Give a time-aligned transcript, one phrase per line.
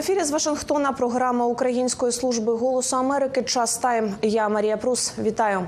[0.00, 3.42] ефірі з Вашингтона програма Української служби голосу Америки.
[3.42, 4.14] Час тайм.
[4.22, 5.12] Я Марія Прус.
[5.18, 5.66] Вітаю.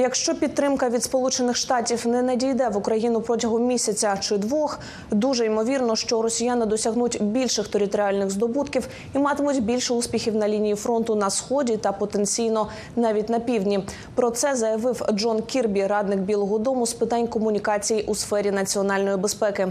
[0.00, 4.78] Якщо підтримка від Сполучених Штатів не надійде в Україну протягом місяця чи двох,
[5.10, 11.14] дуже ймовірно, що росіяни досягнуть більших територіальних здобутків і матимуть більше успіхів на лінії фронту
[11.14, 13.86] на сході та потенційно навіть на півдні.
[14.14, 19.68] Про це заявив Джон Кірбі, радник Білого Дому з питань комунікацій у сфері національної безпеки.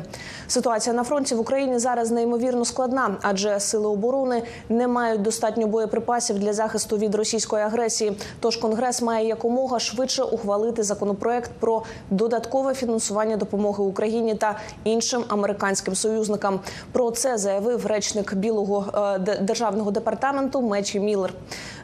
[0.47, 6.39] Ситуація на фронті в Україні зараз неймовірно складна, адже сили оборони не мають достатньо боєприпасів
[6.39, 8.17] для захисту від російської агресії.
[8.39, 15.95] Тож конгрес має якомога швидше ухвалити законопроект про додаткове фінансування допомоги Україні та іншим американським
[15.95, 16.59] союзникам.
[16.91, 21.33] Про це заявив речник Білого е, державного департаменту Мечі Міллер.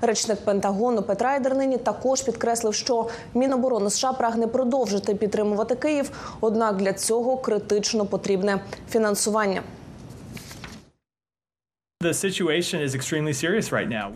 [0.01, 6.93] Речник Пентагону Петрайдер нині також підкреслив, що Міноборони США прагне продовжити підтримувати Київ однак для
[6.93, 9.61] цього критично потрібне фінансування.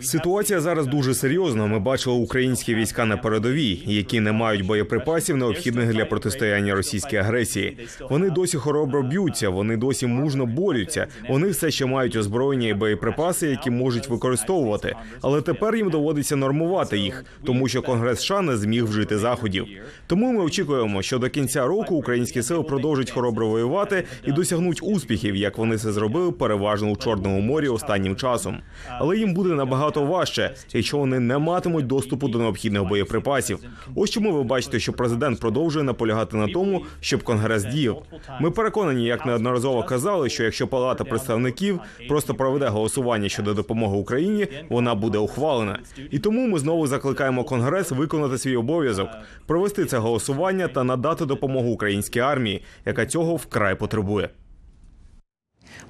[0.02, 1.66] Ситуація зараз дуже серйозна.
[1.66, 7.78] Ми бачили українські війська на передовій, які не мають боєприпасів, необхідних для протистояння російській агресії.
[8.10, 11.08] Вони досі хоробро б'ються, вони досі мужно борються.
[11.30, 14.96] Вони все ще мають озброєння і боєприпаси, які можуть використовувати.
[15.22, 19.66] Але тепер їм доводиться нормувати їх, тому що Конгрес США не зміг вжити заходів.
[20.08, 25.36] Тому ми очікуємо, що до кінця року українські сили продовжать хоробро воювати і досягнуть успіхів,
[25.36, 28.58] як вони це зробили переважно у Чорному морі останнім часом.
[29.00, 33.60] Але їм буде набагато важче, якщо вони не матимуть доступу до необхідних боєприпасів.
[33.96, 38.04] Ось чому ви бачите, що президент продовжує наполягати на тому, щоб конгрес діяв.
[38.42, 44.48] Ми переконані, як неодноразово казали, що якщо Палата представників просто проведе голосування щодо допомоги Україні,
[44.70, 45.80] вона буде ухвалена.
[46.12, 49.10] І тому ми знову закликаємо конгрес виконати свій обов'язок,
[49.48, 54.30] провести це голосування та надати допомогу українській армії, яка цього вкрай потребує.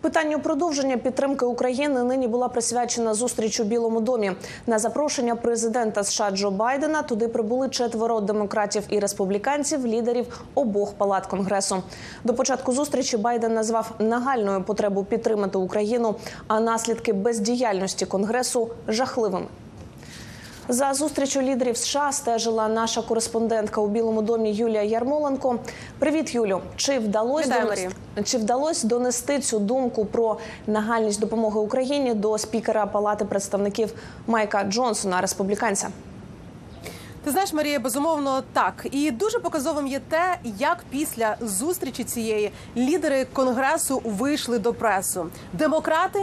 [0.01, 4.31] Питанню продовження підтримки України нині була присвячена зустріч у Білому домі.
[4.67, 11.25] На запрошення президента США Джо Байдена туди прибули четверо демократів і республіканців, лідерів обох палат
[11.25, 11.83] конгресу.
[12.23, 16.15] До початку зустрічі Байден назвав нагальною потребу підтримати Україну,
[16.47, 19.47] а наслідки бездіяльності конгресу жахливими.
[20.71, 25.59] За зустрічю лідерів США стежила наша кореспондентка у Білому домі Юлія Ярмоленко.
[25.99, 26.61] Привіт, Юлю.
[26.75, 27.89] Чи вдалося донести,
[28.23, 30.37] чи вдалося донести цю думку про
[30.67, 33.93] нагальність допомоги Україні до спікера Палати представників
[34.27, 35.89] Майка Джонсона, республіканця?
[37.29, 38.87] Ти знаєш, Марія, безумовно так.
[38.91, 45.27] І дуже показовим є те, як після зустрічі цієї лідери конгресу вийшли до пресу.
[45.53, 46.19] Демократи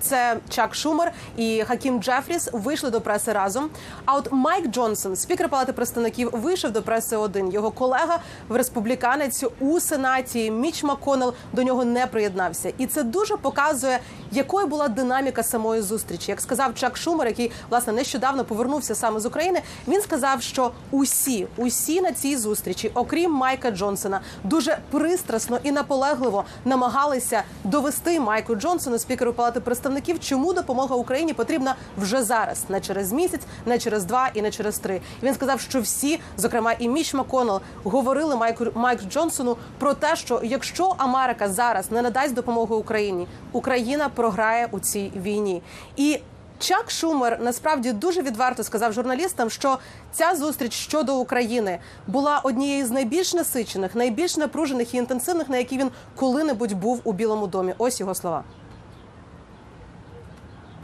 [0.00, 3.70] це Чак Шумер і Хакім Джефріс вийшли до преси разом.
[4.04, 7.52] А от Майк Джонсон, спікер Палати представників, вийшов до преси один.
[7.52, 8.18] Його колега
[8.48, 12.72] в республіканець у сенаті Міч Маконел до нього не приєднався.
[12.78, 14.00] І це дуже показує,
[14.32, 16.30] якою була динаміка самої зустрічі.
[16.30, 21.46] Як сказав Чак Шумер, який власне нещодавно повернувся саме з України, він сказав, що усі,
[21.56, 28.98] усі на цій зустрічі, окрім Майка Джонсона, дуже пристрасно і наполегливо намагалися довести Майку Джонсону,
[28.98, 34.30] спікеру Палати представників, чому допомога Україні потрібна вже зараз, не через місяць, не через два
[34.34, 35.00] і не через три.
[35.22, 40.16] І він сказав, що всі, зокрема і Міч Маконел, говорили Майку Майк Джонсону про те,
[40.16, 45.62] що якщо Америка зараз не надасть допомогу Україні, Україна програє у цій війні.
[45.96, 46.18] І
[46.60, 49.78] Чак Шумер насправді дуже відверто сказав журналістам, що
[50.12, 55.78] ця зустріч щодо України була однією з найбільш насичених, найбільш напружених і інтенсивних, на які
[55.78, 57.74] він коли-небудь був у Білому домі.
[57.78, 58.44] Ось його слова.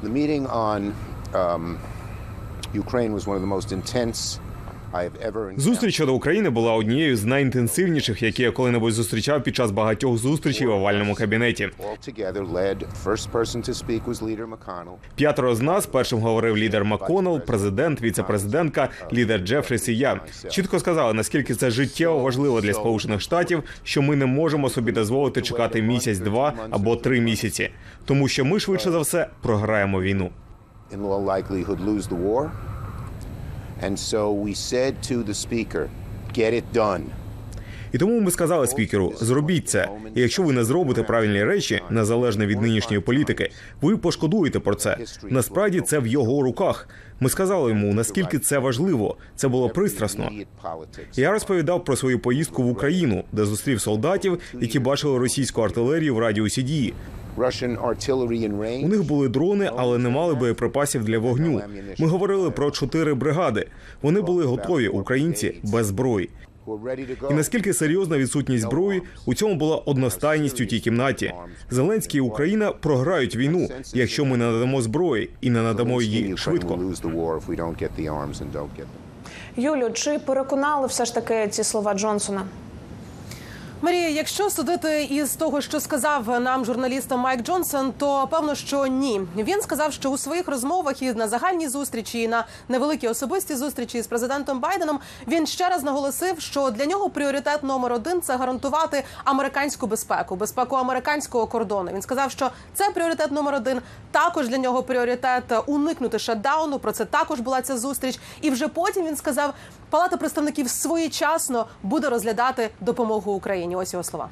[0.03, 0.93] The meeting on
[1.33, 1.79] um,
[2.75, 4.39] Ukraine was one of the most intense
[5.57, 10.67] Зустріч щодо України була однією з найінтенсивніших, які я коли-небудь зустрічав під час багатьох зустрічей
[10.67, 11.69] в овальному кабінеті.
[15.17, 20.21] П'ятеро з нас першим говорив лідер Макконел, президент, віце-президентка, лідер Джефріс і я.
[20.51, 25.43] Чітко сказали, наскільки це життєво важливо для Сполучених Штатів, що ми не можемо собі дозволити
[25.43, 27.71] чекати місяць, два або три місяці,
[28.05, 30.31] тому що ми швидше за все програємо війну.
[33.79, 35.91] And so we said to the speaker,
[36.33, 37.13] "Get it done."
[37.93, 39.89] І тому ми сказали спікеру: зробіть це.
[40.15, 43.51] І якщо ви не зробите правильні речі, незалежно від нинішньої політики,
[43.83, 44.97] ви пошкодуєте про це.
[45.23, 46.89] Насправді це в його руках.
[47.21, 49.17] Ми сказали йому, наскільки це важливо.
[49.37, 50.31] Це було пристрасно.
[51.15, 56.19] Я розповідав про свою поїздку в Україну, де зустрів солдатів, які бачили російську артилерію в
[56.19, 56.95] радіусі дії.
[58.85, 61.61] У них були дрони, але не мали боєприпасів для вогню.
[61.99, 63.67] Ми говорили про чотири бригади.
[64.03, 66.29] Вони були готові, українці без зброї.
[67.31, 71.35] І наскільки серйозна відсутність зброї у цьому була одностайність у тій кімнаті.
[71.71, 76.79] Зеленський і Україна програють війну, якщо ми не надамо зброї і не надамо її швидко.
[79.57, 82.43] Юлю, чи переконали все ж таки ці слова Джонсона?
[83.83, 89.21] Марія, якщо судити із того, що сказав нам журналістам Майк Джонсон, то певно, що ні.
[89.37, 94.03] Він сказав, що у своїх розмовах і на загальній зустрічі, і на невеликій особистій зустрічі
[94.03, 99.05] з президентом Байденом він ще раз наголосив, що для нього пріоритет номер один це гарантувати
[99.25, 101.91] американську безпеку, безпеку американського кордону.
[101.95, 103.81] Він сказав, що це пріоритет номер один.
[104.11, 106.79] Також для нього пріоритет уникнути шатдауну.
[106.79, 108.19] Про це також була ця зустріч.
[108.41, 109.55] І вже потім він сказав,
[109.91, 113.77] Палата представників своєчасно буде розглядати допомогу Україні.
[113.77, 114.29] Ось його слова.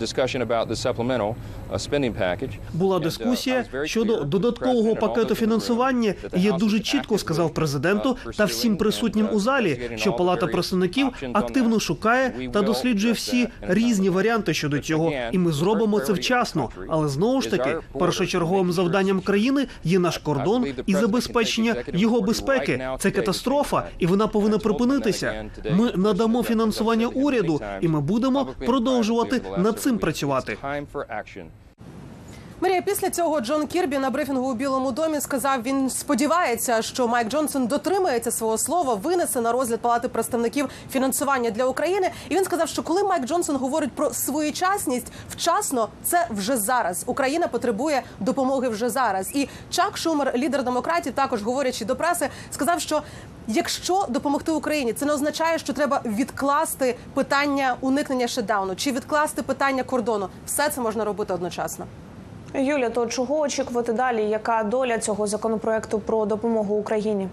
[0.00, 1.34] Um,
[1.70, 2.48] uh.
[2.74, 6.14] Була uh, дискусія щодо додаткового пакету фінансування.
[6.36, 10.46] І Я дуже чітко сказав uh, президенту та всім присутнім у uh, залі, що Палата
[10.46, 16.68] представників активно шукає та досліджує всі різні варіанти щодо цього, і ми зробимо це вчасно.
[16.88, 22.88] Але знову ж таки, першочерговим завданням країни є наш кордон і забезпечення його безпеки.
[22.98, 25.44] Це катастрофа, і вона повинна припинитися.
[25.70, 30.56] Ми надамо фінансування уряду, і ми будемо продовжувати privately over цим працювати.
[32.60, 37.28] Марія, після цього Джон Кірбі на брифінгу у Білому домі сказав, він сподівається, що Майк
[37.28, 42.10] Джонсон дотримається свого слова, винесе на розгляд Палати представників фінансування для України.
[42.28, 47.02] І він сказав, що коли Майк Джонсон говорить про своєчасність, вчасно це вже зараз.
[47.06, 49.30] Україна потребує допомоги вже зараз.
[49.34, 53.02] І Чак Шумер, лідер демократів, також говорячи до преси, сказав, що
[53.46, 59.82] якщо допомогти Україні, це не означає, що треба відкласти питання уникнення шедауну чи відкласти питання
[59.82, 60.28] кордону.
[60.46, 61.86] Все це можна робити одночасно.
[62.54, 64.22] Юля, то чого очікувати далі?
[64.22, 67.28] Яка доля цього законопроекту про допомогу Україні?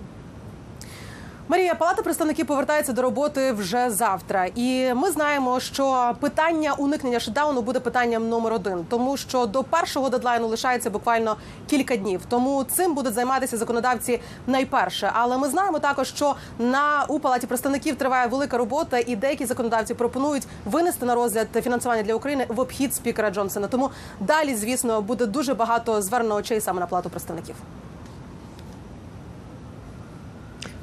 [1.48, 7.62] Марія Палата представників повертається до роботи вже завтра, і ми знаємо, що питання уникнення шатдауну
[7.62, 11.38] буде питанням номер один, тому що до першого дедлайну лишається буквально
[11.70, 12.22] кілька днів.
[12.30, 15.12] Тому цим будуть займатися законодавці найперше.
[15.14, 19.94] Але ми знаємо також, що на у палаті представників триває велика робота, і деякі законодавці
[19.94, 23.68] пропонують винести на розгляд фінансування для України в обхід спікера Джонсона.
[23.68, 27.56] Тому далі, звісно, буде дуже багато звернено очей саме на палату представників.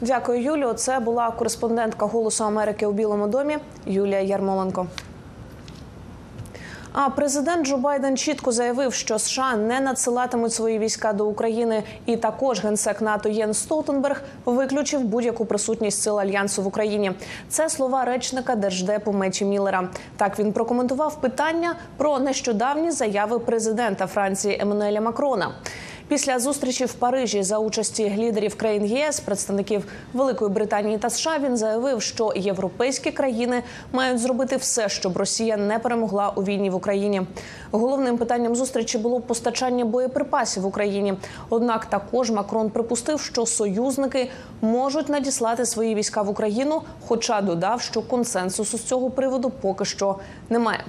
[0.03, 0.73] Дякую, Юлю.
[0.73, 4.87] Це була кореспондентка Голосу Америки у Білому домі Юлія Ярмоленко.
[6.93, 12.17] А президент Джо Байден чітко заявив, що США не надсилатимуть свої війська до України, і
[12.17, 17.13] також генсек НАТО Єн Столтенберг виключив будь-яку присутність сил альянсу в Україні.
[17.49, 19.89] Це слова речника держдепу Мечі Міллера.
[20.17, 25.55] Так він прокоментував питання про нещодавні заяви президента Франції Еммануеля Макрона.
[26.11, 31.57] Після зустрічі в Парижі за участі лідерів країн ЄС, представників Великої Британії та США, він
[31.57, 33.63] заявив, що європейські країни
[33.93, 37.23] мають зробити все, щоб Росія не перемогла у війні в Україні.
[37.71, 41.15] Головним питанням зустрічі було постачання боєприпасів в Україні.
[41.49, 44.31] Однак також Макрон припустив, що союзники
[44.61, 50.17] можуть надіслати свої війська в Україну, хоча додав, що консенсусу з цього приводу поки що
[50.49, 50.85] немає.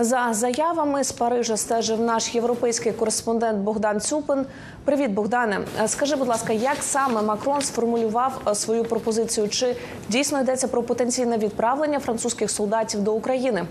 [0.00, 4.46] За заявами з Парижа стежив наш європейський кореспондент Богдан Цюпин.
[4.84, 5.60] Привіт, Богдане.
[5.86, 9.48] Скажи, будь ласка, як саме Макрон сформулював е, свою пропозицію?
[9.48, 9.76] Чи
[10.08, 13.66] дійсно йдеться про потенційне відправлення французьких солдатів до України?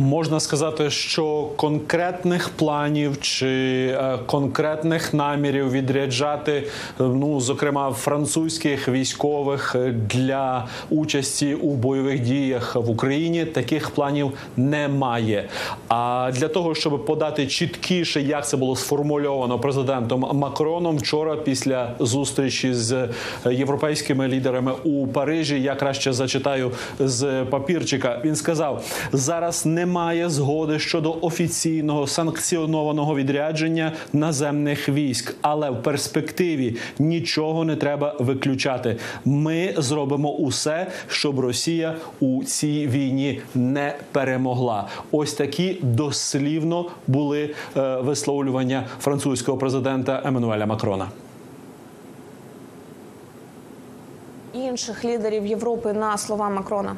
[0.00, 3.46] Можна сказати, що конкретних планів чи
[3.86, 6.64] е, конкретних намірів відряджати, е,
[6.98, 15.48] ну зокрема французьких військових е, для участі у бойових діях в Україні, таких планів немає.
[15.88, 22.74] А для того, щоб подати чіткіше, як це було сформульовано президентом Макроном вчора, після зустрічі
[22.74, 23.08] з
[23.50, 28.20] європейськими лідерами у Парижі, я краще зачитаю з папірчика.
[28.24, 37.64] Він сказав: зараз немає згоди щодо офіційного санкціонованого відрядження наземних військ, але в перспективі нічого
[37.64, 38.96] не треба виключати.
[39.24, 44.88] Ми зробимо усе, щоб Росія у цій війні не перемогла.
[45.12, 51.08] Ось такі дослівно були е, висловлювання французького президента Еммануеля Макрона.
[54.52, 56.96] Інших лідерів Європи на слова Макрона.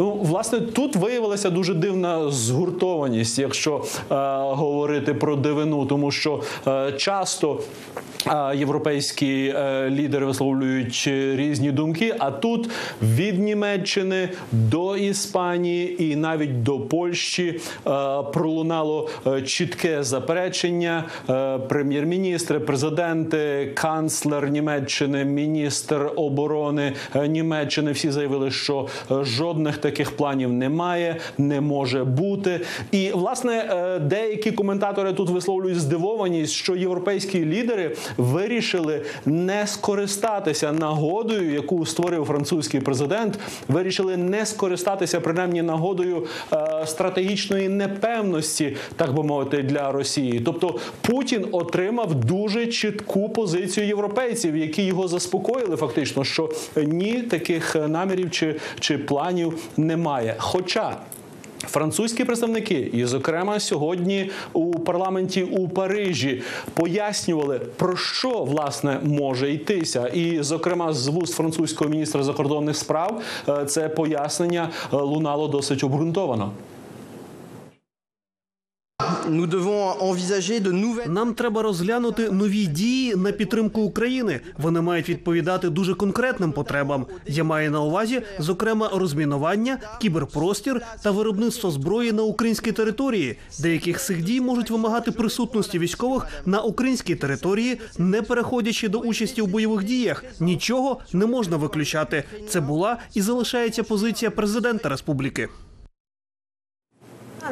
[0.00, 4.14] Ну, власне, тут виявилася дуже дивна згуртованість, якщо е,
[4.54, 7.60] говорити про дивину, тому що е, часто
[8.54, 12.14] європейські е, лідери висловлюють різні думки.
[12.18, 12.70] А тут
[13.02, 17.60] від Німеччини до Іспанії і навіть до Польщі е,
[18.32, 21.04] пролунало е, чітке заперечення.
[21.30, 30.16] Е, прем'єр-міністри, президенти, канцлер Німеччини, міністр оборони е, Німеччини всі заявили, що е, жодних таких
[30.16, 32.60] планів немає, не може бути.
[32.92, 41.52] І власне е, деякі коментатори тут висловлюють здивованість, що європейські лідери вирішили не скористатися нагодою,
[41.52, 43.38] яку створив французький президент.
[43.68, 50.42] Вирішили не скористатися принаймні нагодою е, стратегічної непевності, так би мовити, для Росії.
[50.44, 58.30] Тобто Путін отримав дуже чітку позицію європейців, які його заспокоїли, фактично, що ні таких намірів
[58.30, 60.34] чи, чи планів немає.
[60.38, 60.96] Хоча
[61.70, 66.42] Французькі представники, і, зокрема, сьогодні у парламенті у Парижі
[66.74, 73.64] пояснювали про що власне може йтися, і, зокрема, з вуст французького міністра закордонних справ е,
[73.64, 76.52] це пояснення е, лунало досить обґрунтовано.
[81.06, 84.40] Нам треба розглянути нові дії на підтримку України.
[84.58, 87.06] Вони мають відповідати дуже конкретним потребам.
[87.26, 93.38] Я маю на увазі, зокрема, розмінування, кіберпростір та виробництво зброї на українській території.
[93.58, 99.46] Деяких цих дій можуть вимагати присутності військових на українській території, не переходячи до участі в
[99.46, 100.24] бойових діях.
[100.40, 102.24] Нічого не можна виключати.
[102.48, 105.48] Це була і залишається позиція президента республіки.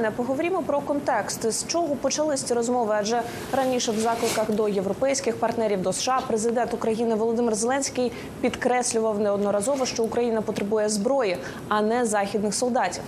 [0.03, 2.95] Не поговоримо про контекст, з чого почались ці розмови.
[2.99, 9.87] Адже раніше в закликах до європейських партнерів до США президент України Володимир Зеленський підкреслював неодноразово,
[9.87, 11.37] що Україна потребує зброї,
[11.69, 13.03] а не західних солдатів.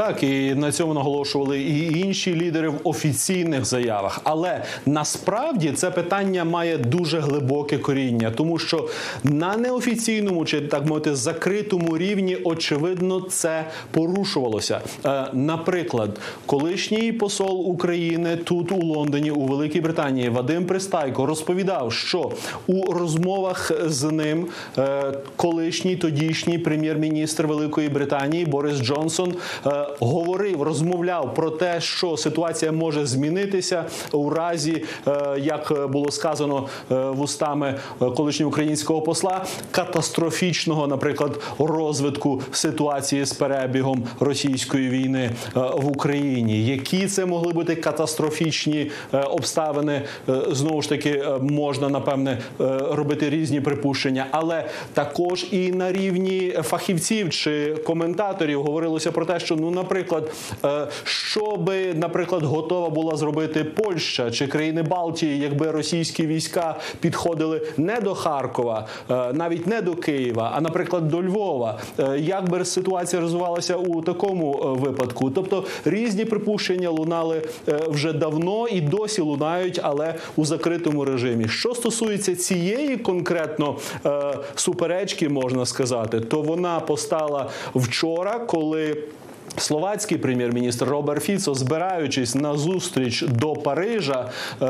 [0.00, 4.20] Так, і на цьому наголошували і інші лідери в офіційних заявах.
[4.24, 8.88] Але насправді це питання має дуже глибоке коріння, тому що
[9.24, 14.80] на неофіційному чи так мовити закритому рівні очевидно це порушувалося.
[15.04, 22.30] Е, наприклад, колишній посол України тут у Лондоні, у Великій Британії, Вадим Пристайко розповідав, що
[22.66, 24.46] у розмовах з ним
[24.78, 29.34] е, колишній тодішній прем'єр-міністр Великої Британії Борис Джонсон
[29.66, 36.68] е, говорив, розмовляв про те, що ситуація може змінитися у разі, е, як було сказано
[36.90, 45.86] е, вустами е, колишнього українського посла, катастрофічного, наприклад, розвитку ситуації з перебігом російської війни в
[45.86, 46.66] Україні.
[46.66, 50.02] Які це могли бути катастрофічні обставини?
[50.50, 52.38] Знову ж таки, можна напевне
[52.90, 59.56] робити різні припущення, але також і на рівні фахівців чи коментаторів говорилося про те, що
[59.56, 60.32] ну, наприклад,
[60.64, 67.62] е, що би, наприклад, готова була зробити Польща чи країни Балтії, якби російські війська підходили
[67.76, 71.78] не до Харкова, е, навіть не до Києва, а наприклад до Львова.
[71.98, 75.30] Е, Як би ситуація розвивалася у такому випадку?
[75.30, 77.42] Тобто різні припущення лунали
[77.88, 81.48] вже давно і досі лунають, але у закритому режимі.
[81.48, 83.76] Що стосується цієї конкретно
[84.54, 88.96] суперечки, можна сказати, то вона постала вчора, коли.
[89.56, 94.30] Словацький прем'єр-міністр Роберт Фіцо, збираючись на зустріч до Парижа,
[94.62, 94.66] е,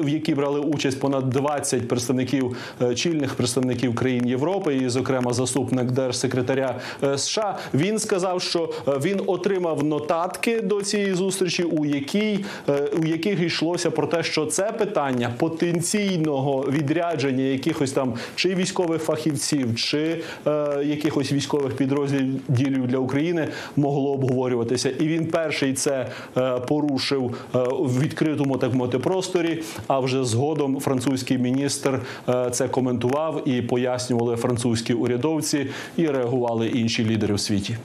[0.00, 5.90] в якій брали участь понад 20 представників е, чільних представників країн Європи, і, зокрема, заступник
[5.90, 12.44] держсекретаря е, США, він сказав, що він отримав нотатки до цієї зустрічі, у якій
[13.02, 19.76] у яких йшлося про те, що це питання потенційного відрядження якихось там чи військових фахівців,
[19.76, 20.20] чи
[20.84, 24.90] якихось військових підрозділів для України могло обговорюватися.
[24.90, 26.06] І він перший це
[26.36, 29.62] е, порушив е, в відкритому так мовити просторі.
[29.86, 35.66] А вже згодом французький міністр е, це коментував і пояснювали французькі урядовці,
[35.96, 37.76] і реагували інші лідери в світі.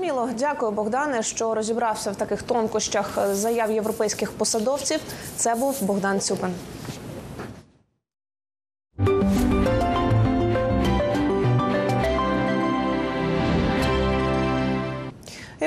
[0.00, 5.00] Міло, дякую, Богдане, що розібрався в таких тонкощах заяв європейських посадовців.
[5.36, 6.50] Це був Богдан Цюпин.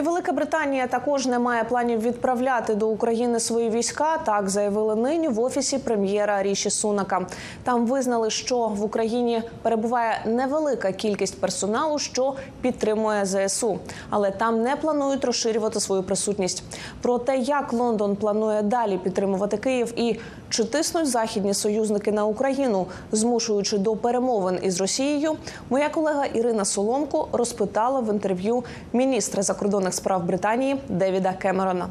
[0.01, 4.17] Велика Британія також не має планів відправляти до України свої війська.
[4.17, 7.27] Так заявили нині в офісі прем'єра Ріші Сунака.
[7.63, 13.79] Там визнали, що в Україні перебуває невелика кількість персоналу, що підтримує ЗСУ,
[14.09, 16.63] але там не планують розширювати свою присутність.
[17.01, 20.19] Про те, як Лондон планує далі підтримувати Київ і
[20.51, 25.37] Чи тиснуть західні союзники на Україну, змушуючи до перемовин із Росією?
[25.69, 31.87] Моя колега Ірина Соломко розпитала в інтерв'ю міністра закордонних справ Британії Девіда Кемерона.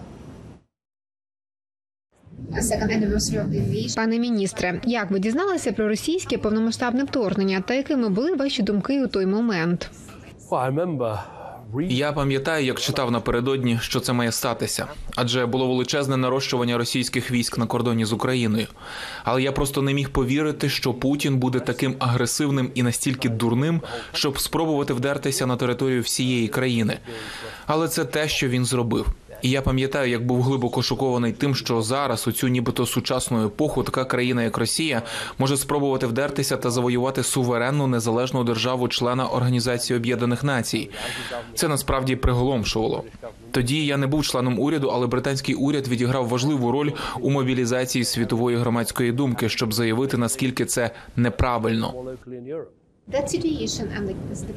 [3.97, 9.07] Пане міністре, як ви дізналися про російське повномасштабне вторгнення та якими були ваші думки у
[9.07, 9.91] той момент?
[11.79, 14.87] Я пам'ятаю, як читав напередодні, що це має статися,
[15.17, 18.67] адже було величезне нарощування російських військ на кордоні з Україною.
[19.25, 23.81] Але я просто не міг повірити, що Путін буде таким агресивним і настільки дурним,
[24.13, 26.99] щоб спробувати вдертися на територію всієї країни.
[27.67, 29.07] Але це те, що він зробив.
[29.43, 33.83] І я пам'ятаю, як був глибоко шокований тим, що зараз у цю нібито сучасну епоху
[33.83, 35.03] така країна, як Росія,
[35.39, 40.91] може спробувати вдертися та завоювати суверенну незалежну державу члена Організації Об'єднаних Націй.
[41.55, 43.05] Це насправді приголомшувало.
[43.51, 48.57] Тоді я не був членом уряду, але британський уряд відіграв важливу роль у мобілізації світової
[48.57, 51.95] громадської думки, щоб заявити наскільки це неправильно.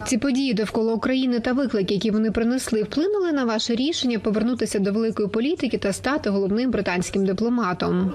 [0.05, 4.91] Ці події довкола України та виклики, які вони принесли, вплинули на ваше рішення повернутися до
[4.93, 8.11] великої політики та стати головним британським дипломатом.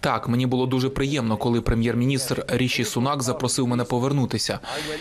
[0.00, 4.58] Так, мені було дуже приємно, коли прем'єр-міністр Ріші Сунак запросив мене повернутися,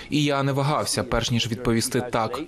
[0.09, 2.41] і я не вагався, перш ніж відповісти так.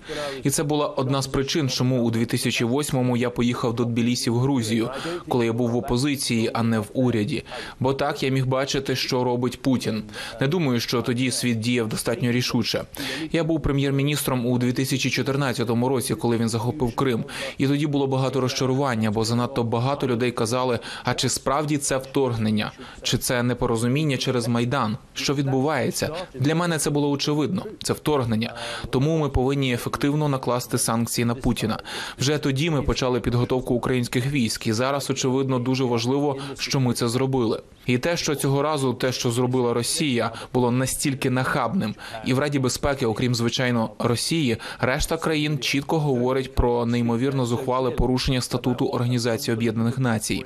[0.44, 4.90] І це була одна з причин, чому у 2008-му я поїхав до Тбілісі в Грузію,
[5.28, 7.44] коли я був в опозиції, а не в уряді.
[7.80, 10.04] Бо так я міг бачити, що робить Путін.
[10.42, 12.84] Не думаю, що тоді світ діяв достатньо рішуче.
[13.32, 17.24] Я був прем'єр-міністром у 2014 році, коли він захопив Крим,
[17.58, 22.72] і тоді було багато розчарування, бо занадто багато людей казали: а чи справді це вторгнення,
[23.02, 24.98] чи це непорозуміння через майдан?
[25.14, 26.10] Що відбувається?
[26.34, 27.66] Для мене це було очевидно.
[27.84, 28.54] Це вторгнення.
[28.90, 31.80] Тому ми повинні ефективно накласти санкції на Путіна.
[32.20, 37.08] Вже тоді ми почали підготовку українських військ, і зараз очевидно дуже важливо, що ми це
[37.08, 37.62] зробили.
[37.86, 42.60] І те, що цього разу, те, що зробила Росія, було настільки нахабним, і в Раді
[42.60, 50.00] безпеки, окрім звичайно Росії, решта країн чітко говорить про неймовірно зухвале порушення статуту Організації Об'єднаних
[50.00, 50.46] Націй.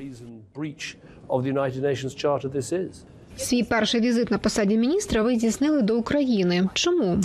[3.38, 6.70] Свій перший візит на посаді міністра ви здійснили до України.
[6.74, 7.22] Чому?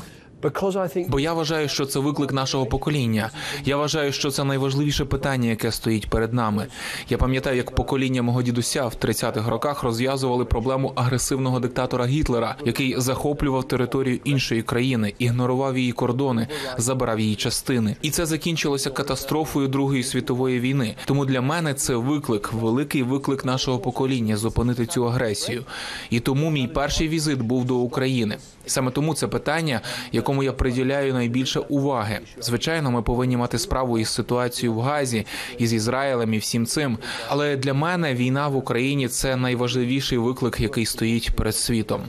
[1.09, 3.31] Бо я вважаю, що це виклик нашого покоління.
[3.65, 6.67] Я вважаю, що це найважливіше питання, яке стоїть перед нами.
[7.09, 13.01] Я пам'ятаю, як покоління мого дідуся в 30-х роках розв'язували проблему агресивного диктатора Гітлера, який
[13.01, 20.03] захоплював територію іншої країни, ігнорував її кордони, забирав її частини, і це закінчилося катастрофою Другої
[20.03, 20.95] світової війни.
[21.05, 25.65] Тому для мене це виклик, великий виклик нашого покоління зупинити цю агресію.
[26.11, 28.37] І тому мій перший візит був до України.
[28.67, 29.81] Саме тому це питання,
[30.13, 32.19] якому я приділяю найбільше уваги.
[32.41, 35.27] Звичайно, ми повинні мати справу із ситуацією в Газі,
[35.59, 36.99] із Ізраїлем і всім цим.
[37.29, 42.03] Але для мене війна в Україні це найважливіший виклик, який стоїть перед світом.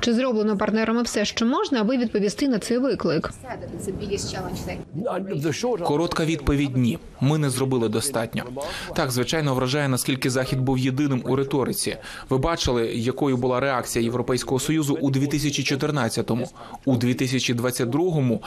[0.00, 3.30] Чи зроблено партнерами все, що можна, аби відповісти на цей виклик?
[5.84, 6.98] Коротка відповідь ні.
[7.20, 8.42] Ми не зробили достатньо.
[8.96, 11.96] Так, звичайно, вражає наскільки захід був єдиним у риториці.
[12.30, 16.48] Ви бачили, якою була реакція Європейського союзу у 2014-му.
[16.84, 18.42] У 2022-му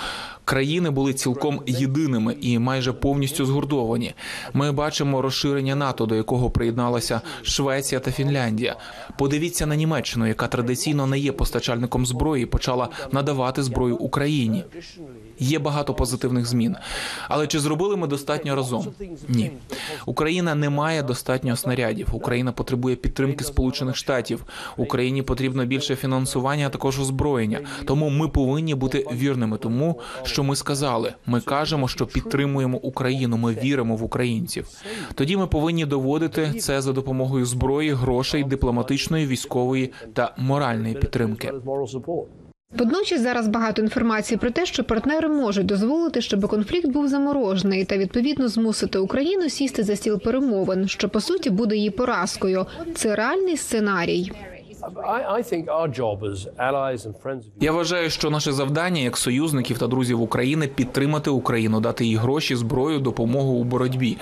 [0.45, 4.13] країни були цілком єдиними і майже повністю згуртовані.
[4.53, 8.75] Ми бачимо розширення НАТО, до якого приєдналася Швеція та Фінляндія.
[9.17, 14.63] Подивіться на Німеччину, яка традиційно не є постачальником зброї, почала надавати зброю Україні.
[15.39, 16.75] Є багато позитивних змін,
[17.27, 18.87] але чи зробили ми достатньо разом?
[19.29, 19.51] Ні,
[20.05, 22.07] Україна не має достатньо снарядів.
[22.11, 24.45] Україна потребує підтримки Сполучених Штатів.
[24.77, 27.59] Україні потрібно більше фінансування, а також озброєння.
[27.85, 31.13] Тому ми повинні бути вірними, тому що ми сказали.
[31.25, 33.37] Ми кажемо, що підтримуємо Україну.
[33.37, 34.67] Ми віримо в українців.
[35.15, 41.51] Тоді ми повинні доводити це за допомогою зброї, грошей, дипломатичної, військової та моральної підтримки.
[42.77, 47.97] Водночас зараз багато інформації про те, що партнери можуть дозволити, щоб конфлікт був заморожений та
[47.97, 52.65] відповідно змусити Україну сісти за стіл перемовин, що по суті буде її поразкою.
[52.95, 54.31] Це реальний сценарій.
[57.59, 62.55] Я вважаю, що наше завдання як союзників та друзів України підтримати Україну, дати їй гроші,
[62.55, 64.17] зброю, допомогу у боротьбі.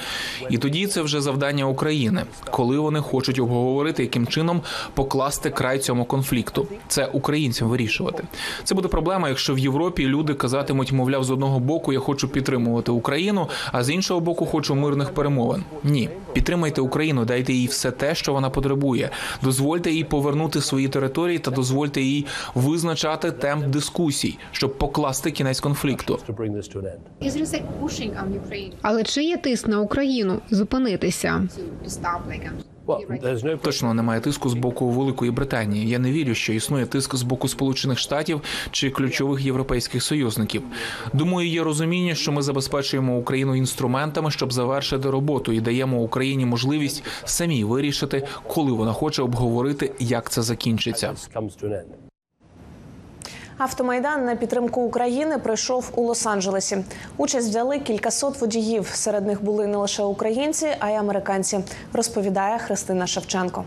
[0.50, 4.62] І тоді це вже завдання України, коли вони хочуть обговорити, яким чином
[4.94, 6.68] покласти край цьому конфлікту.
[6.88, 8.24] Це українцям вирішувати.
[8.64, 12.92] Це буде проблема, якщо в Європі люди казатимуть, мовляв, з одного боку я хочу підтримувати
[12.92, 15.64] Україну, а з іншого боку хочу мирних перемовин.
[15.84, 19.10] Ні, підтримайте Україну, дайте їй все те, що вона потребує.
[19.42, 25.60] Дозвольте їй повернути покинути свої території та дозвольте їй визначати темп дискусій, щоб покласти кінець
[25.60, 26.20] конфлікту.
[28.82, 31.48] Але чи є тиск на Україну зупинитися?
[33.62, 35.90] Точно немає тиску з боку Великої Британії.
[35.90, 40.64] Я не вірю, що існує тиск з боку Сполучених Штатів чи ключових європейських союзників.
[41.14, 47.04] Думаю, є розуміння, що ми забезпечуємо Україну інструментами, щоб завершити роботу, і даємо Україні можливість
[47.26, 51.16] самій вирішити, коли вона хоче обговорити, як це закінчиться.
[53.60, 56.84] Автомайдан на підтримку України пройшов у Лос-Анджелесі.
[57.18, 58.88] Участь взяли кількасот водіїв.
[58.88, 61.60] Серед них були не лише українці, а й американці.
[61.94, 63.64] Розповідає Христина Шевченко.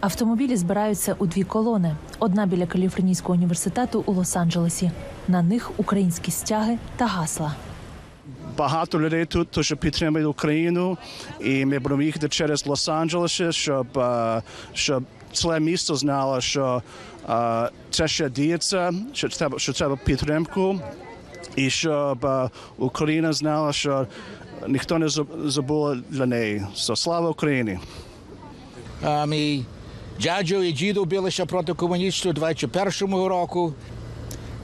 [0.00, 4.90] Автомобілі збираються у дві колони: одна біля Каліфорнійського університету у Лос-Анджелесі.
[5.28, 7.54] На них українські стяги та гасла.
[8.56, 10.98] Багато людей тут теж підтримують Україну,
[11.40, 16.82] і ми будемо їхати через Лос-Анджелес, щоб, е, щоб ціле місто знало, що
[17.28, 20.80] е, це ще діється, що треба, що треба підтримку,
[21.56, 24.06] і щоб е, Україна знала, що
[24.68, 26.66] ніхто не заб- забув для неї.
[26.76, 27.78] So, слава Україні!
[29.02, 29.64] А, мій
[30.20, 33.74] дядьо і діду билися проти комуністів у 21-му року.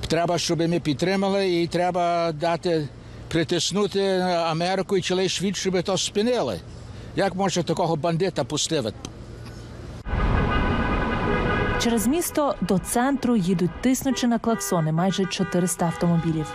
[0.08, 2.88] Треба, щоб ми підтримали, і треба дати
[3.28, 4.00] притиснути
[4.46, 6.60] Америку і цілий світ, щоб то спинили.
[7.16, 8.92] Як може такого бандита пустити?
[11.82, 16.46] Через місто до центру їдуть тиснучи на клаксони майже 400 автомобілів.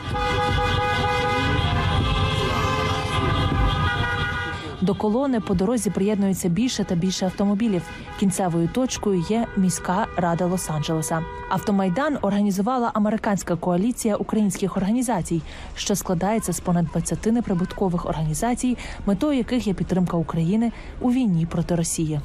[4.81, 7.81] До колони по дорозі приєднується більше та більше автомобілів.
[8.19, 11.23] Кінцевою точкою є міська рада Лос-Анджелеса.
[11.49, 15.41] Автомайдан організувала американська коаліція українських організацій,
[15.75, 21.75] що складається з понад 20 неприбуткових організацій, метою яких є підтримка України у війні проти
[21.75, 22.19] Росії.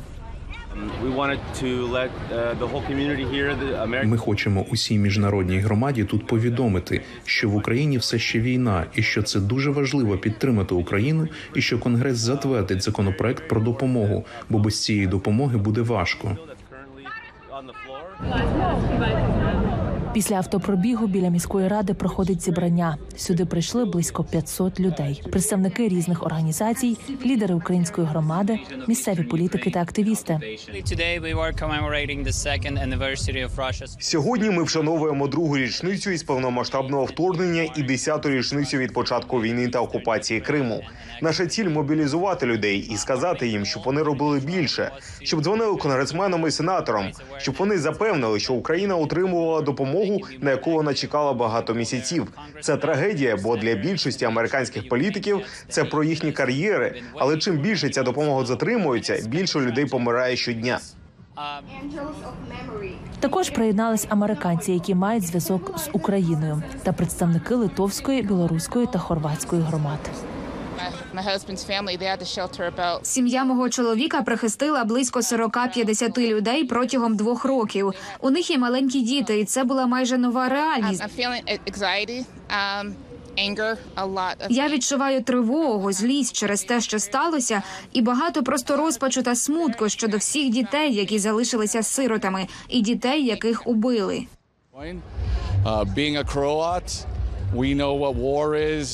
[4.05, 9.23] Ми хочемо усій міжнародній громаді тут повідомити, що в Україні все ще війна, і що
[9.23, 15.07] це дуже важливо підтримати Україну, і що Конгрес затвердить законопроект про допомогу, бо без цієї
[15.07, 16.37] допомоги буде важко.
[20.13, 22.97] Після автопробігу біля міської ради проходить зібрання.
[23.17, 25.23] Сюди прийшли близько 500 людей.
[25.33, 26.97] Представники різних організацій,
[27.27, 30.41] лідери української громади, місцеві політики та активісти.
[33.99, 39.81] Сьогодні ми вшановуємо другу річницю із повномасштабного вторгнення і десяту річницю від початку війни та
[39.81, 40.83] окупації Криму.
[41.23, 44.91] Наша ціль мобілізувати людей і сказати їм, щоб вони робили більше,
[45.23, 50.02] щоб дзвонили конгресменам і сенаторам, щоб вони запевнили, що Україна отримувала допомогу,
[50.41, 52.29] на яку вона чекала багато місяців.
[52.61, 57.03] Це трагедія, бо для більшості американських політиків це про їхні кар'єри.
[57.15, 60.79] Але чим більше ця допомога затримується, більше людей помирає щодня.
[63.21, 69.99] Також приєднались американці, які мають зв'язок з Україною, та представники литовської, білоруської та хорватської громад.
[73.03, 77.93] Сім'я мого чоловіка прихистила близько 40-50 людей протягом двох років.
[78.21, 81.03] У них є маленькі діти, і це була майже нова реальність.
[84.51, 90.17] Я відчуваю тривогу, злість через те, що сталося, і багато просто розпачу та смутку щодо
[90.17, 94.27] всіх дітей, які залишилися сиротами, і дітей, яких убили.
[95.95, 96.89] Being a Croat,
[97.55, 98.47] we know what war
[98.79, 98.89] is.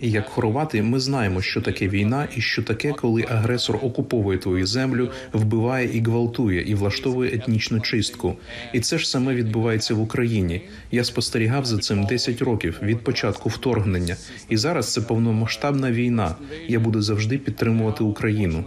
[0.00, 4.66] І як хорвати, ми знаємо, що таке війна, і що таке, коли агресор окуповує твою
[4.66, 8.36] землю, вбиває і гвалтує, і влаштовує етнічну чистку.
[8.72, 10.62] І це ж саме відбувається в Україні.
[10.92, 14.16] Я спостерігав за цим 10 років від початку вторгнення,
[14.48, 16.34] і зараз це повномасштабна війна.
[16.68, 18.64] Я буду завжди підтримувати Україну.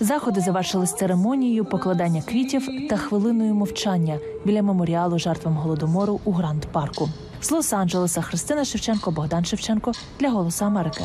[0.00, 7.08] Заходи завершились церемонією покладання квітів та хвилиною мовчання біля меморіалу жертвам голодомору у Гранд парку.
[7.42, 11.04] З Лос-Анджелеса Христина Шевченко, Богдан Шевченко для Голосу Америки.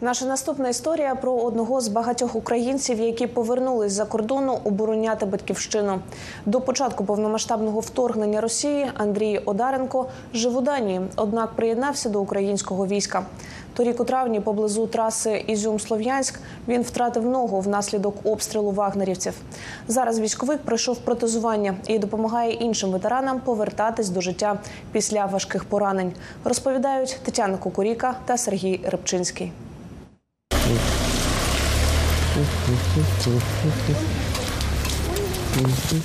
[0.00, 6.00] Наша наступна історія про одного з багатьох українців, які повернулись за кордону обороняти батьківщину.
[6.46, 13.22] До початку повномасштабного вторгнення Росії Андрій Одаренко жив у Данії, однак приєднався до українського війська.
[13.78, 16.34] Торік у травні поблизу траси Ізюм-Слов'янськ
[16.68, 19.32] він втратив ногу внаслідок обстрілу вагнерівців.
[19.88, 24.58] Зараз військовик пройшов протезування і допомагає іншим ветеранам повертатись до життя
[24.92, 26.12] після важких поранень.
[26.44, 29.52] Розповідають Тетяна Кукуріка та Сергій Рибчинський.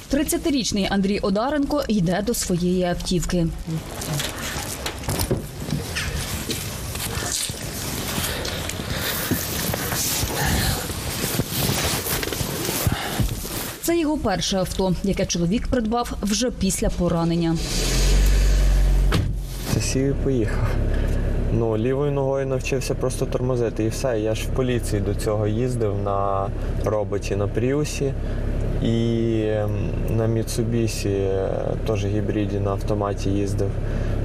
[0.10, 3.48] Тридцятирічний Андрій Одаренко йде до своєї автівки.
[13.94, 17.56] Це його перше авто, яке чоловік придбав вже після поранення.
[19.74, 20.68] Це сів і поїхав.
[21.54, 24.20] Ну, лівою ногою навчився просто тормозити і все.
[24.20, 26.48] Я ж в поліції до цього їздив на
[26.86, 28.14] роботі на Пріусі
[28.84, 29.70] і ем,
[30.18, 31.50] на Міцубісі е,
[31.88, 33.70] теж гібриді на автоматі їздив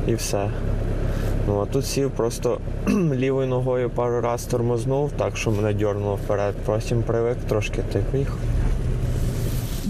[0.07, 0.50] і все.
[1.48, 2.59] Ну а тут сів просто
[3.14, 6.54] лівою ногою пару раз тормознув, так що мене дьорнуло вперед.
[6.66, 8.38] Потім привик трошки та й поїхав.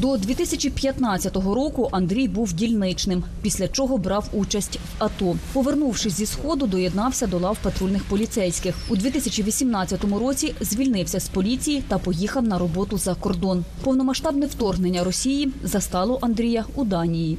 [0.00, 5.36] До 2015 року Андрій був дільничним, після чого брав участь в АТО.
[5.52, 8.74] Повернувшись зі сходу, доєднався до лав патрульних поліцейських.
[8.90, 13.64] У 2018 році звільнився з поліції та поїхав на роботу за кордон.
[13.84, 17.38] Повномасштабне вторгнення Росії застало Андрія у Данії.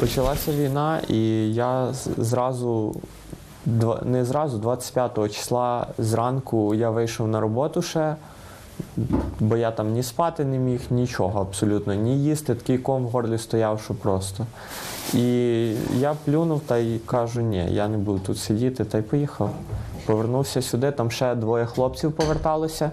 [0.00, 1.18] Почалася війна, і
[1.54, 2.96] я зразу,
[4.04, 8.16] не зразу, 25 числа зранку я вийшов на роботу ще,
[9.40, 13.38] бо я там ні спати не міг, нічого абсолютно, ні їсти, такий ком в горлі
[13.38, 14.46] стояв, що просто.
[15.14, 15.64] І
[15.98, 19.50] я плюнув та й кажу, ні, я не буду тут сидіти, та й поїхав.
[20.06, 22.90] Повернувся сюди, там ще двоє хлопців поверталося.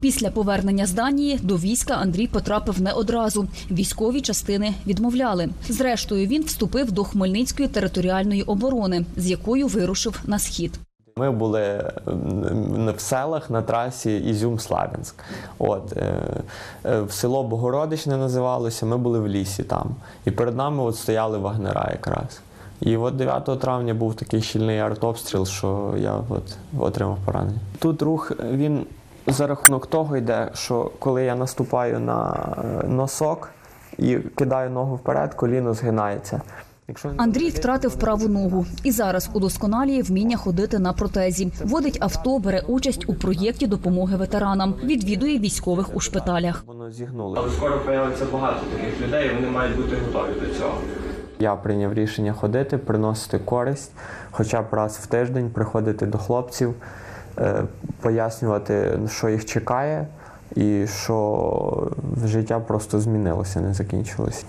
[0.00, 3.48] Після повернення з Данії до війська Андрій потрапив не одразу.
[3.70, 5.48] Військові частини відмовляли.
[5.68, 10.78] Зрештою, він вступив до Хмельницької територіальної оборони, з якою вирушив на схід.
[11.16, 11.92] Ми були
[12.96, 15.14] в селах на трасі Ізюм-Славянськ.
[15.58, 16.14] От, е,
[16.84, 19.94] е, в село Богородичне називалося, ми були в лісі там.
[20.24, 22.40] І перед нами от стояли вагнера якраз.
[22.80, 27.58] І от 9 травня був такий щільний артобстріл, що я от отримав поранення.
[27.78, 28.86] Тут рух він
[29.26, 32.48] за рахунок того йде, що коли я наступаю на
[32.84, 33.50] е, носок
[33.98, 36.42] і кидаю ногу вперед, коліно згинається.
[36.90, 41.52] Якщо Андрій втратив праву ногу і зараз удосконалює вміння ходити на протезі.
[41.64, 46.64] Водить авто, бере участь у проєкті допомоги ветеранам, відвідує військових у шпиталях.
[46.66, 47.34] Воно зігнуло.
[47.38, 50.78] Але скоро появиться багато таких людей, і вони мають бути готові до цього.
[51.38, 53.92] Я прийняв рішення ходити, приносити користь,
[54.30, 56.74] хоча б раз в тиждень приходити до хлопців,
[57.38, 57.64] е,
[58.00, 60.06] пояснювати, що їх чекає,
[60.56, 61.88] і що
[62.24, 64.44] життя просто змінилося, не закінчилося.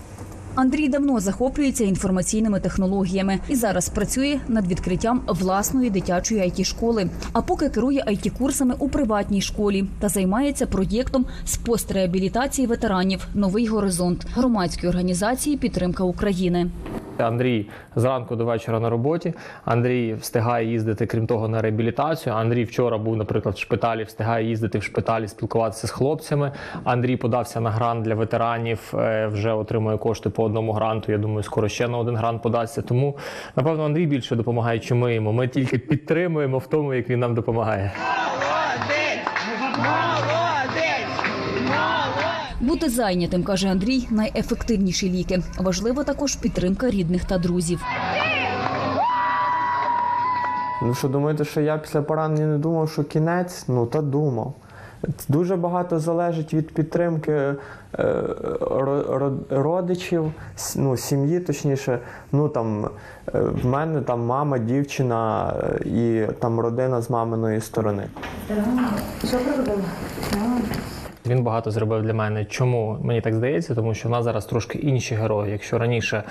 [0.54, 7.10] Андрій давно захоплюється інформаційними технологіями і зараз працює над відкриттям власної дитячої it школи.
[7.32, 13.66] А поки керує it курсами у приватній школі та займається проєктом з постреабілітації ветеранів Новий
[13.66, 16.70] горизонт громадської організації Підтримка України.
[17.18, 19.34] Андрій зранку до вечора на роботі.
[19.64, 22.34] Андрій встигає їздити, крім того, на реабілітацію.
[22.34, 26.52] Андрій вчора був, наприклад, в шпиталі, встигає їздити в шпиталі, спілкуватися з хлопцями.
[26.84, 31.12] Андрій подався на грант для ветеранів, е, вже отримує кошти по одному гранту.
[31.12, 32.82] Я думаю, скоро ще на один грант подасться.
[32.82, 33.16] Тому
[33.56, 35.32] напевно Андрій більше допомагає, чим ми йому.
[35.32, 37.92] Ми тільки підтримуємо в тому, як він нам допомагає.
[42.60, 45.42] Бути зайнятим, каже Андрій, найефективніші ліки.
[45.58, 47.80] Важлива також підтримка рідних та друзів.
[50.82, 53.64] Ну що думаєте, що я після поранення не думав, що кінець?
[53.68, 54.54] Ну та думав.
[55.28, 57.54] Дуже багато залежить від підтримки е,
[58.60, 60.32] ро- ро- родичів,
[60.76, 61.98] ну, сім'ї, точніше.
[62.32, 62.84] Ну там
[63.34, 68.06] е, в мене там мама, дівчина е, і там родина з маминої сторони.
[69.28, 69.38] Що?
[71.26, 72.44] Він багато зробив для мене.
[72.44, 73.74] Чому мені так здається?
[73.74, 75.52] Тому що в нас зараз трошки інші герої.
[75.52, 76.22] Якщо раніше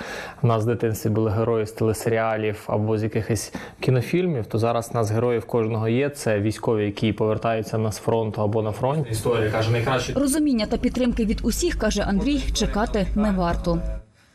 [0.42, 4.94] в нас в дитинстві були герої з телесеріалів або з якихось кінофільмів, то зараз в
[4.94, 6.10] нас героїв кожного є.
[6.10, 9.06] Це військові, які повертаються на з фронту або на фронт.
[9.10, 10.12] Історія каже найкраще.
[10.12, 13.78] Розуміння та підтримки від усіх, каже Андрій, чекати не варто.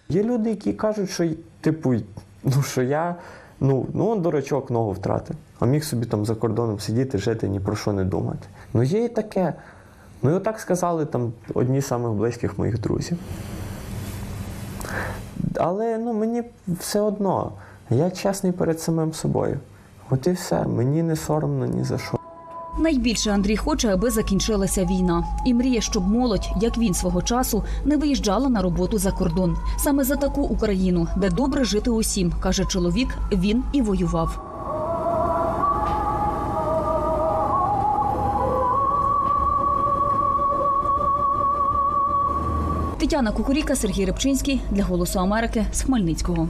[0.10, 1.28] Є люди, які кажуть, що
[1.62, 1.96] типу,
[2.44, 3.16] ну що я
[3.60, 7.60] ну, ну он дурачок ногу втратив, а міг собі там за кордоном сидіти, жити, ні
[7.60, 8.48] про що не думати.
[8.74, 9.54] Ну є і таке.
[10.22, 13.18] Ну і отак сказали там одні з самих близьких моїх друзів.
[15.56, 16.44] Але ну, мені
[16.80, 17.52] все одно,
[17.90, 19.60] я чесний перед самим собою.
[20.10, 22.18] От і все, мені не соромно ні за що.
[22.80, 27.98] Найбільше Андрій хоче, аби закінчилася війна, і мріє, щоб молодь, як він свого часу, не
[27.98, 29.58] виїжджала на роботу за кордон.
[29.78, 33.18] Саме за таку Україну, де добре жити усім, каже чоловік.
[33.32, 34.47] Він і воював.
[43.08, 46.48] Тетяна Кукуріка, Сергій Рибчинський для Голосу Америки з Хмельницького.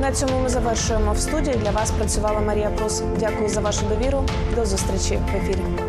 [0.00, 1.56] На цьому ми завершуємо в студії.
[1.62, 3.02] Для вас працювала Марія Прус.
[3.20, 4.24] Дякую за вашу довіру.
[4.56, 5.81] До зустрічі в ефірі.